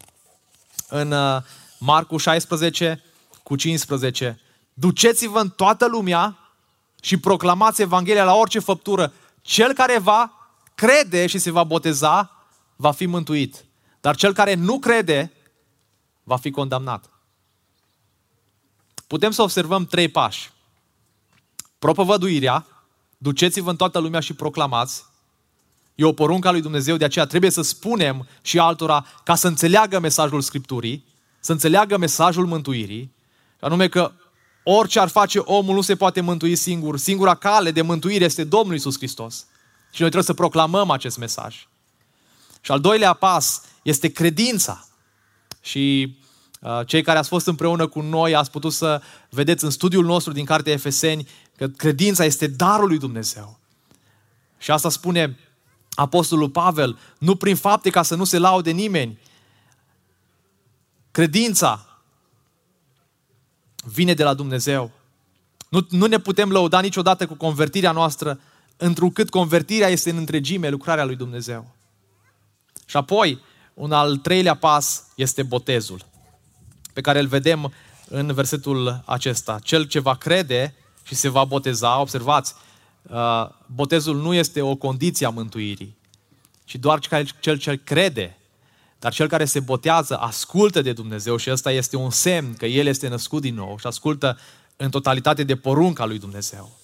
[0.88, 1.42] în uh,
[1.79, 3.03] Marcu 16
[3.42, 4.40] cu 15?
[4.75, 6.38] Duceți-vă în toată lumea
[7.01, 9.12] și proclamați Evanghelia la orice făptură.
[9.42, 10.33] Cel care va
[10.75, 12.31] crede și se va boteza,
[12.77, 13.64] va fi mântuit.
[14.01, 15.33] Dar cel care nu crede,
[16.22, 17.11] va fi condamnat.
[19.07, 20.53] Putem să observăm trei pași.
[21.79, 22.66] Propovăduirea,
[23.18, 25.05] duceți-vă în toată lumea și proclamați.
[25.97, 29.47] E o poruncă a lui Dumnezeu, de aceea trebuie să spunem și altora ca să
[29.47, 31.05] înțeleagă mesajul Scripturii,
[31.41, 33.15] să înțeleagă mesajul mântuirii,
[33.61, 34.13] anume că
[34.63, 36.99] orice ar face omul nu se poate mântui singur.
[36.99, 39.47] Singura cale de mântuire este Domnul Isus Hristos.
[39.91, 41.69] Și noi trebuie să proclamăm acest mesaj.
[42.61, 44.87] Și al doilea pas este credința.
[45.61, 46.17] Și
[46.61, 50.33] uh, cei care ați fost împreună cu noi ați putut să vedeți în studiul nostru
[50.33, 53.59] din Cartea Efeseni că credința este darul lui Dumnezeu.
[54.59, 55.39] Și asta spune
[55.97, 59.19] Apostolul Pavel, nu prin fapte ca să nu se laude nimeni.
[61.11, 62.01] Credința
[63.85, 64.91] vine de la Dumnezeu.
[65.69, 68.41] Nu, nu ne putem lăuda niciodată cu convertirea noastră,
[68.77, 71.75] întrucât convertirea este în întregime lucrarea lui Dumnezeu.
[72.87, 73.41] Și apoi,
[73.75, 76.01] un al treilea pas este botezul,
[76.93, 77.73] pe care îl vedem
[78.09, 79.59] în versetul acesta.
[79.63, 82.76] Cel ce va crede și se va boteza, observați, uh,
[83.66, 85.97] botezul nu este o condiție a mântuirii,
[86.64, 86.99] ci doar
[87.40, 88.38] cel ce crede.
[88.99, 92.87] Dar cel care se botează ascultă de Dumnezeu și ăsta este un semn că el
[92.87, 94.38] este născut din nou și ascultă
[94.77, 96.79] în totalitate de porunca lui Dumnezeu.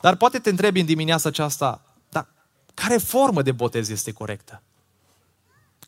[0.00, 2.26] Dar poate te întrebi în dimineața aceasta, dar
[2.74, 4.62] care formă de botez este corectă?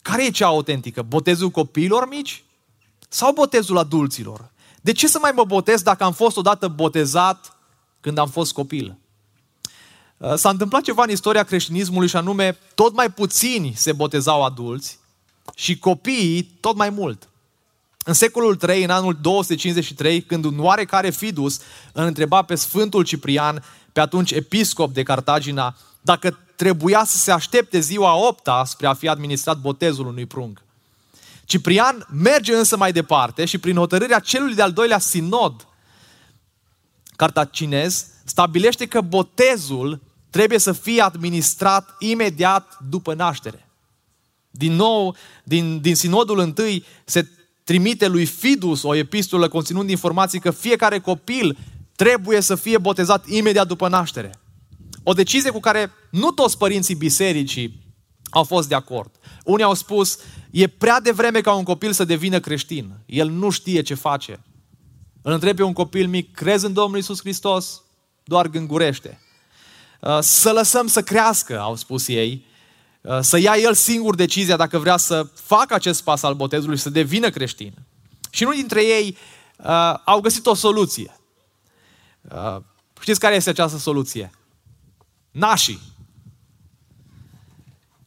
[0.03, 1.03] Care e cea autentică?
[1.03, 2.45] Botezul copiilor mici?
[3.09, 4.51] Sau botezul adulților?
[4.81, 7.57] De ce să mai mă botez dacă am fost odată botezat
[8.01, 8.97] când am fost copil?
[10.23, 14.99] Uh, s-a întâmplat ceva în istoria creștinismului și anume tot mai puțini se botezau adulți
[15.55, 17.29] și copiii tot mai mult.
[18.05, 21.61] În secolul 3, în anul 253, când un oarecare Fidus
[21.93, 27.81] îl întreba pe Sfântul Ciprian, pe atunci episcop de Cartagina, dacă trebuia să se aștepte
[27.81, 30.63] ziua 8 spre a fi administrat botezul unui prunc.
[31.45, 35.67] Ciprian merge însă mai departe și prin hotărârea celui de-al doilea sinod
[37.17, 40.01] cartacinez stabilește că botezul
[40.33, 43.69] trebuie să fie administrat imediat după naștere.
[44.51, 47.29] Din nou, din, din sinodul întâi se
[47.65, 51.59] trimite lui Fidus o epistolă conținând informații că fiecare copil
[51.97, 54.41] trebuie să fie botezat imediat după naștere.
[55.03, 57.95] O decizie cu care nu toți părinții bisericii
[58.31, 59.11] au fost de acord.
[59.45, 60.19] Unii au spus,
[60.51, 62.93] e prea devreme ca un copil să devină creștin.
[63.07, 64.45] El nu știe ce face.
[65.23, 67.83] Îl întrebe pe un copil mic, crezi în Domnul Isus Hristos?
[68.25, 69.21] Doar gângurește.
[70.03, 72.45] Uh, să lăsăm să crească, au spus ei,
[73.01, 76.83] uh, să ia el singur decizia dacă vrea să facă acest pas al botezului și
[76.83, 77.73] să devină creștin.
[78.31, 79.17] Și unul dintre ei
[79.57, 81.17] uh, au găsit o soluție.
[82.21, 82.57] Uh,
[83.01, 84.31] știți care este această soluție?
[85.31, 85.81] Nașii,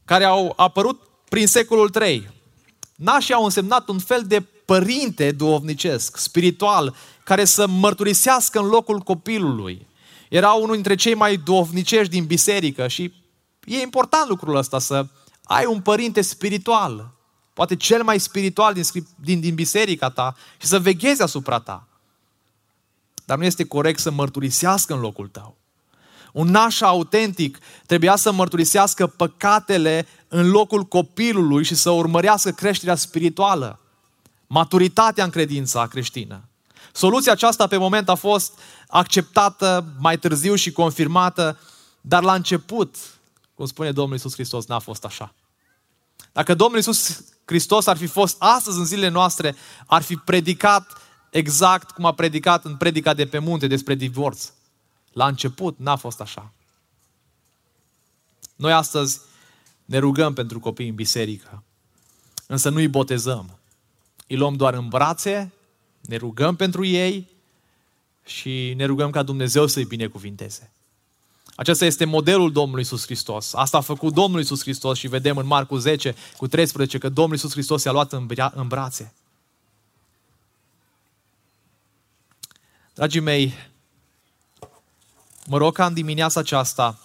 [0.05, 2.29] care au apărut prin secolul 3.
[2.95, 9.87] Nașii au însemnat un fel de părinte duovnicesc, spiritual, care să mărturisească în locul copilului.
[10.35, 13.13] Era unul dintre cei mai duovnicești din biserică și
[13.63, 15.07] e important lucrul ăsta, să
[15.43, 17.11] ai un părinte spiritual,
[17.53, 18.83] poate cel mai spiritual din,
[19.15, 21.87] din, din biserica ta și să veghezi asupra ta.
[23.25, 25.57] Dar nu este corect să mărturisească în locul tău.
[26.33, 33.79] Un naș autentic trebuia să mărturisească păcatele în locul copilului și să urmărească creșterea spirituală,
[34.47, 36.49] maturitatea în credința creștină.
[36.95, 41.59] Soluția aceasta pe moment a fost acceptată mai târziu și confirmată,
[42.01, 42.95] dar la început,
[43.55, 45.33] cum spune Domnul Isus Hristos, n-a fost așa.
[46.31, 49.55] Dacă Domnul Isus Hristos ar fi fost astăzi în zilele noastre,
[49.85, 54.51] ar fi predicat exact cum a predicat în predica de pe munte despre divorț.
[55.11, 56.51] La început n-a fost așa.
[58.55, 59.19] Noi astăzi
[59.85, 61.63] ne rugăm pentru copii în biserică,
[62.47, 63.59] însă nu îi botezăm.
[64.27, 65.53] Îi luăm doar în brațe,
[66.07, 67.29] ne rugăm pentru ei
[68.25, 70.71] și ne rugăm ca Dumnezeu să-i binecuvinteze.
[71.55, 73.53] Acesta este modelul Domnului Iisus Hristos.
[73.53, 77.33] Asta a făcut Domnul Iisus Hristos și vedem în Marcu 10 cu 13 că Domnul
[77.33, 79.13] Iisus Hristos i-a luat în, bra- în brațe.
[82.93, 83.53] Dragii mei,
[85.45, 86.99] mă rog ca în dimineața aceasta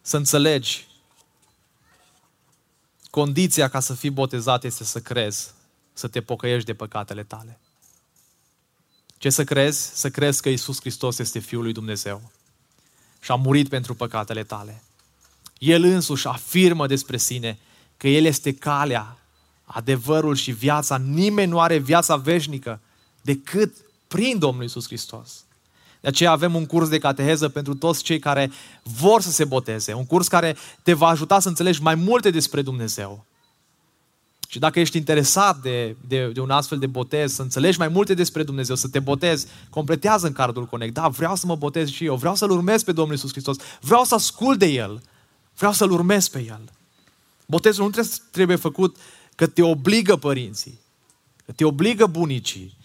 [0.00, 0.86] să înțelegi
[3.10, 5.50] condiția ca să fii botezat este să crezi,
[5.98, 7.58] să te pocăiești de păcatele tale.
[9.16, 9.90] Ce să crezi?
[9.94, 12.30] Să crezi că Isus Hristos este Fiul lui Dumnezeu
[13.20, 14.82] și a murit pentru păcatele tale.
[15.58, 17.58] El însuși afirmă despre sine
[17.96, 19.18] că El este calea,
[19.64, 20.96] adevărul și viața.
[20.96, 22.80] Nimeni nu are viața veșnică
[23.22, 23.76] decât
[24.08, 25.44] prin Domnul Isus Hristos.
[26.00, 28.50] De aceea avem un curs de cateheză pentru toți cei care
[28.82, 29.92] vor să se boteze.
[29.92, 33.26] Un curs care te va ajuta să înțelegi mai multe despre Dumnezeu.
[34.50, 38.14] Și dacă ești interesat de, de, de un astfel de botez, să înțelegi mai multe
[38.14, 40.94] despre Dumnezeu, să te botezi, completează în cardul Connect.
[40.94, 44.04] Da, vreau să mă botez și eu, vreau să-L urmez pe Domnul Isus Hristos, vreau
[44.04, 45.02] să ascult de El,
[45.56, 46.60] vreau să-L urmez pe El.
[47.46, 48.96] Botezul nu trebuie, trebuie făcut
[49.34, 50.78] că te obligă părinții,
[51.46, 52.76] că te obligă bunicii,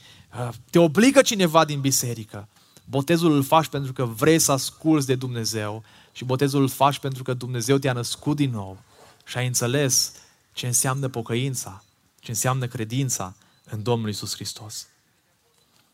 [0.69, 2.47] te obligă cineva din biserică.
[2.85, 7.23] Botezul îl faci pentru că vrei să asculți de Dumnezeu și botezul îl faci pentru
[7.23, 8.77] că Dumnezeu te-a născut din nou
[9.25, 10.11] și ai înțeles
[10.53, 11.83] ce înseamnă pocăința,
[12.19, 13.35] ce înseamnă credința
[13.65, 14.87] în Domnul Isus Hristos.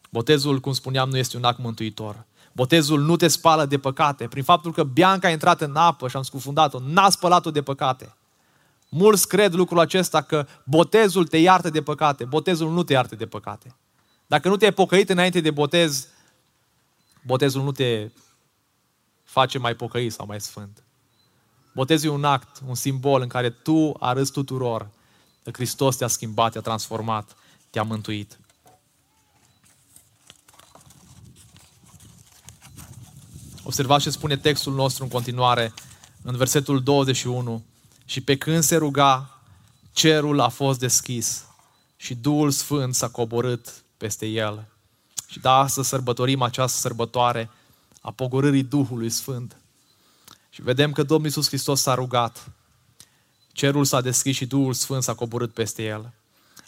[0.10, 2.26] Botezul, cum spuneam, nu este un act mântuitor.
[2.52, 4.28] Botezul nu te spală de păcate.
[4.28, 8.16] Prin faptul că Bianca a intrat în apă și am scufundat-o, n-a spălat-o de păcate.
[8.90, 12.26] Mulți cred lucrul acesta că botezul te iartă de păcate.
[12.26, 13.76] Botezul nu te iartă de păcate.
[14.28, 16.08] Dacă nu te-ai pocăit înainte de botez,
[17.26, 18.10] botezul nu te
[19.24, 20.84] face mai pocăit sau mai sfânt.
[21.74, 24.90] Botezul e un act, un simbol în care tu arăți tuturor
[25.52, 27.36] că Hristos te-a schimbat, te-a transformat,
[27.70, 28.40] te-a mântuit.
[33.64, 35.74] Observați ce spune textul nostru în continuare,
[36.22, 37.64] în versetul 21.
[38.06, 39.42] Și pe când se ruga,
[39.92, 41.44] cerul a fost deschis
[41.96, 44.68] și Duhul Sfânt s-a coborât peste el.
[45.28, 47.50] Și da, să sărbătorim această sărbătoare
[48.02, 49.58] a pogorârii Duhului Sfânt.
[50.50, 52.52] Și vedem că Domnul Iisus Hristos s-a rugat.
[53.52, 56.14] Cerul s-a deschis și Duhul Sfânt s-a coborât peste el.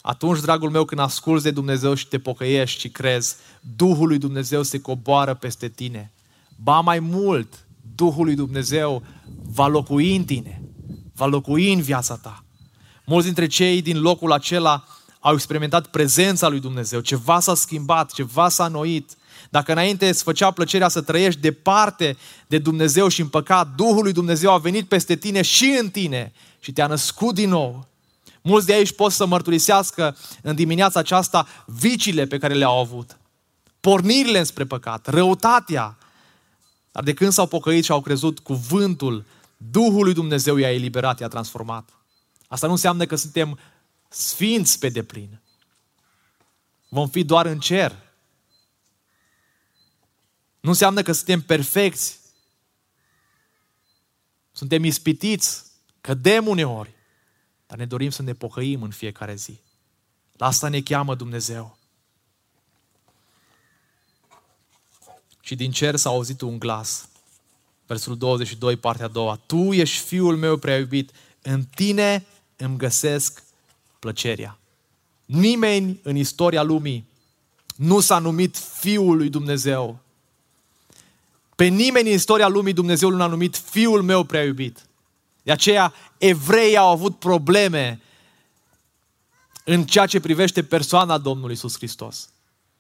[0.02, 3.36] Atunci, dragul meu, când asculți de Dumnezeu și te pocăiești și crezi,
[3.76, 6.12] Duhul lui Dumnezeu se coboară peste tine.
[6.64, 7.66] Ba mai mult,
[7.96, 9.04] Duhul lui Dumnezeu
[9.44, 10.62] va locui în tine,
[11.16, 12.44] va locui în viața ta.
[13.06, 14.84] Mulți dintre cei din locul acela
[15.20, 19.16] au experimentat prezența lui Dumnezeu, ceva s-a schimbat, ceva s-a noit.
[19.52, 24.12] Dacă înainte îți făcea plăcerea să trăiești departe de Dumnezeu și în păcat, Duhul lui
[24.12, 27.88] Dumnezeu a venit peste tine și în tine și te-a născut din nou.
[28.42, 33.18] Mulți de aici pot să mărturisească în dimineața aceasta vicile pe care le-au avut,
[33.80, 35.98] pornirile spre păcat, răutatea.
[36.92, 39.26] Dar de când s-au pocăit și au crezut cuvântul,
[39.58, 41.90] Duhul lui Dumnezeu i-a eliberat, i-a transformat.
[42.48, 43.60] Asta nu înseamnă că suntem
[44.10, 45.40] sfinți pe deplin.
[46.90, 47.96] Vom fi doar în cer.
[50.62, 52.20] Nu înseamnă că suntem perfecți.
[54.52, 55.64] Suntem ispitiți,
[56.02, 56.94] cădem uneori,
[57.68, 59.60] dar ne dorim să ne pocăim în fiecare zi.
[60.38, 61.78] La asta ne cheamă Dumnezeu.
[65.42, 67.10] Și din cer s-a auzit un glas.
[67.86, 69.36] Versul 22, partea a doua.
[69.36, 73.44] Tu ești fiul meu prea iubit, în tine îmi găsesc
[74.00, 74.60] plăcerea.
[75.26, 77.08] Nimeni în istoria lumii
[77.76, 80.00] nu s-a numit Fiul lui Dumnezeu.
[81.62, 84.86] Pe nimeni în istoria lumii Dumnezeu nu l-a numit Fiul meu prea iubit.
[85.44, 88.02] De aceea evreii au avut probleme
[89.64, 92.30] în ceea ce privește persoana Domnului Isus Hristos.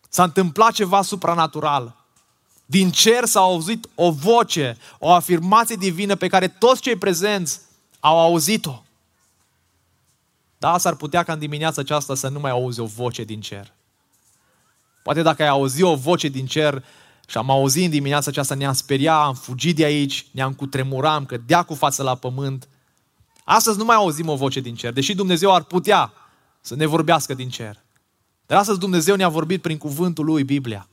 [0.09, 1.95] S-a întâmplat ceva supranatural.
[2.65, 7.59] Din cer s-a auzit o voce, o afirmație divină pe care toți cei prezenți
[7.99, 8.83] au auzit-o.
[10.57, 13.73] Da, s-ar putea ca în dimineața aceasta să nu mai auzi o voce din cer.
[15.03, 16.83] Poate dacă ai auzit o voce din cer
[17.31, 21.25] și am auzit în dimineața aceasta, ne-am speriat, am fugit de aici, ne-am cutremurat, am
[21.25, 22.67] cădea cu față la pământ.
[23.43, 26.13] Astăzi nu mai auzim o voce din cer, deși Dumnezeu ar putea
[26.61, 27.83] să ne vorbească din cer.
[28.45, 30.87] Dar astăzi Dumnezeu ne-a vorbit prin cuvântul Lui, Biblia.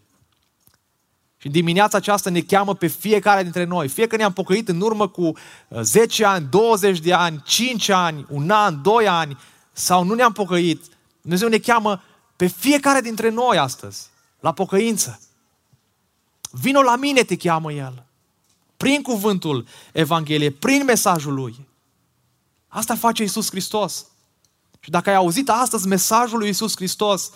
[1.36, 3.89] Și în dimineața aceasta ne cheamă pe fiecare dintre noi.
[3.89, 5.32] Fie că ne-am pocăit în urmă cu
[5.80, 9.39] 10 ani, 20 de ani, 5 ani, un an, 2 ani,
[9.72, 10.82] sau nu ne-am pocăit,
[11.20, 12.03] Dumnezeu ne cheamă
[12.36, 14.09] pe fiecare dintre noi astăzi
[14.41, 15.20] la pocăință.
[16.51, 18.07] Vino la mine, te cheamă El.
[18.77, 21.67] prin cuvântul Evangheliei, prin mesajul Lui.
[22.69, 24.07] Asta face Isus Hristos.
[24.81, 27.31] Și dacă ai auzit astăzi mesajul lui Isus Hristos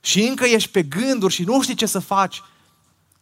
[0.00, 2.42] și încă ești pe gânduri și nu știi ce să faci,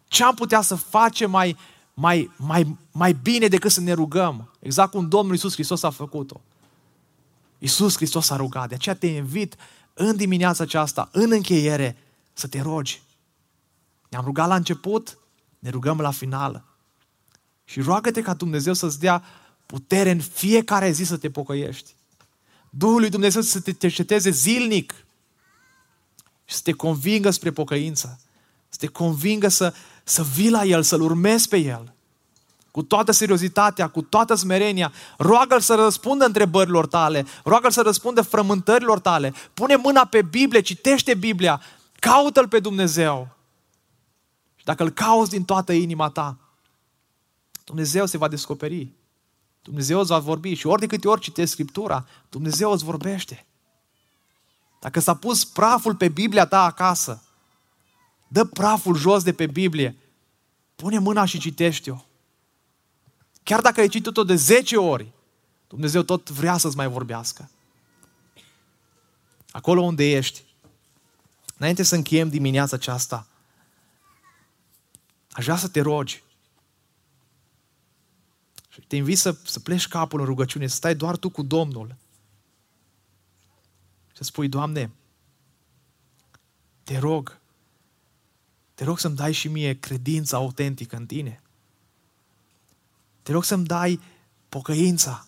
[0.08, 1.56] ce am putea să facem mai,
[1.94, 4.50] mai, mai, mai bine decât să ne rugăm?
[4.58, 6.40] Exact cum Domnul Isus Hristos a făcut-o.
[7.58, 8.68] Isus Hristos a rugat.
[8.68, 9.56] De aceea te invit
[9.94, 11.96] în dimineața aceasta, în încheiere,
[12.32, 13.02] să te rogi.
[14.08, 15.18] Ne-am rugat la început,
[15.64, 16.64] ne rugăm la final.
[17.64, 19.24] Și roagă-te ca Dumnezeu să-ți dea
[19.66, 21.94] putere în fiecare zi să te pocăiești.
[22.70, 24.94] Duhul lui Dumnezeu să te cerceteze zilnic
[26.44, 28.20] și să te convingă spre pocăință.
[28.68, 31.94] Să te convingă să, să vii la El, să-L urmezi pe El.
[32.70, 38.98] Cu toată seriozitatea, cu toată smerenia, roagă-L să răspundă întrebărilor tale, roagă-L să răspundă frământărilor
[38.98, 41.60] tale, pune mâna pe Biblie, citește Biblia,
[41.98, 43.34] caută-L pe Dumnezeu.
[44.64, 46.38] Și dacă Îl cauți din toată inima ta,
[47.64, 48.92] Dumnezeu se va descoperi.
[49.62, 53.46] Dumnezeu îți va vorbi și ori de câte ori citești Scriptura, Dumnezeu îți vorbește.
[54.80, 57.22] Dacă s-a pus praful pe Biblia ta acasă,
[58.28, 59.96] dă praful jos de pe Biblie,
[60.76, 62.04] pune mâna și citește-o.
[63.42, 65.12] Chiar dacă ai citit-o de 10 ori,
[65.68, 67.50] Dumnezeu tot vrea să-ți mai vorbească.
[69.50, 70.44] Acolo unde ești,
[71.58, 73.26] înainte să încheiem dimineața aceasta,
[75.34, 76.22] aș vrea să te rogi
[78.68, 81.96] și te invit să, să pleci capul în rugăciune, să stai doar tu cu Domnul.
[84.06, 84.90] Și să spui, Doamne,
[86.82, 87.38] te rog,
[88.74, 91.42] te rog să-mi dai și mie credința autentică în Tine.
[93.22, 94.00] Te rog să-mi dai
[94.48, 95.26] pocăința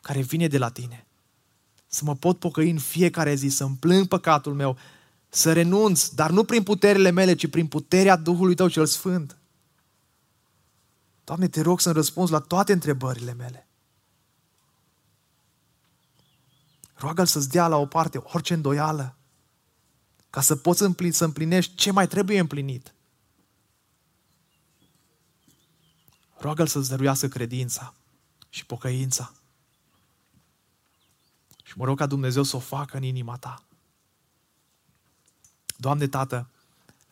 [0.00, 1.06] care vine de la Tine.
[1.86, 4.76] Să mă pot pocăi în fiecare zi, să-mi plâng păcatul meu,
[5.34, 9.38] să renunț, dar nu prin puterile mele, ci prin puterea Duhului Tău cel Sfânt.
[11.24, 13.68] Doamne, te rog să-mi răspunzi la toate întrebările mele.
[16.94, 19.16] Roagă-L să-ți dea la o parte orice îndoială,
[20.30, 22.94] ca să poți împlini, să împlinești ce mai trebuie împlinit.
[26.36, 27.94] Roagă-L să-ți dăruiască credința
[28.48, 29.32] și pocăința.
[31.62, 33.64] Și mă rog ca Dumnezeu să o facă în inima ta.
[35.76, 36.48] Doamne Tată,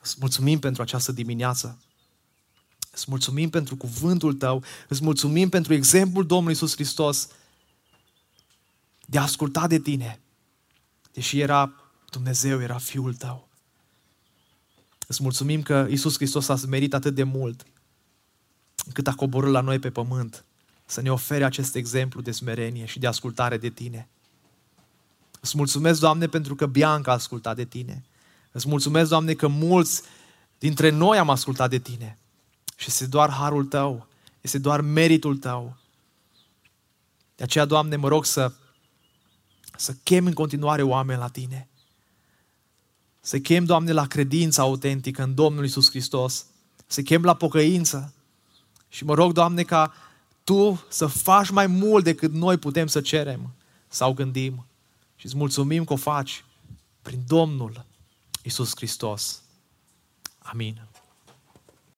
[0.00, 1.78] îți mulțumim pentru această dimineață.
[2.92, 7.28] Îți mulțumim pentru cuvântul Tău, îți mulțumim pentru exemplul Domnului Isus Hristos
[9.06, 10.20] de a asculta de Tine,
[11.12, 11.72] deși era
[12.10, 13.48] Dumnezeu, era Fiul Tău.
[15.06, 17.66] Îți mulțumim că Isus Hristos a smerit atât de mult
[18.86, 20.44] încât a coborât la noi pe pământ
[20.86, 24.08] să ne ofere acest exemplu de smerenie și de ascultare de Tine.
[25.40, 28.04] Îți mulțumesc, Doamne, pentru că Bianca a ascultat de Tine.
[28.52, 30.02] Îți mulțumesc, Doamne, că mulți
[30.58, 32.18] dintre noi am ascultat de Tine.
[32.76, 34.06] Și este doar harul tău,
[34.40, 35.76] este doar meritul tău.
[37.36, 38.52] De aceea, Doamne, mă rog să,
[39.76, 41.68] să chem în continuare oameni la Tine.
[43.20, 46.46] Să chem, Doamne, la credința autentică în Domnul Isus Hristos.
[46.86, 48.14] Să chem la pocăință.
[48.88, 49.94] Și mă rog, Doamne, ca
[50.44, 53.54] Tu să faci mai mult decât noi putem să cerem
[53.88, 54.66] sau gândim.
[55.16, 56.44] Și îți mulțumim că o faci
[57.02, 57.84] prin Domnul
[58.44, 59.42] Isus Hristos.
[60.40, 60.80] Amin.